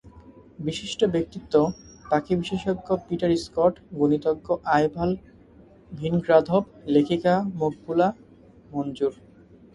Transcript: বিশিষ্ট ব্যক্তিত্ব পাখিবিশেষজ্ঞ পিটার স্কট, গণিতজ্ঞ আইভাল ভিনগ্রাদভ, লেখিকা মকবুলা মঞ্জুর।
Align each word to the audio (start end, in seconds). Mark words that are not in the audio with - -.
বিশিষ্ট 0.59 0.99
ব্যক্তিত্ব 1.05 1.53
পাখিবিশেষজ্ঞ 2.05 2.87
পিটার 3.07 3.31
স্কট, 3.43 3.73
গণিতজ্ঞ 3.99 4.47
আইভাল 4.75 5.11
ভিনগ্রাদভ, 5.91 6.63
লেখিকা 6.93 7.33
মকবুলা 7.59 8.07
মঞ্জুর। 8.71 9.13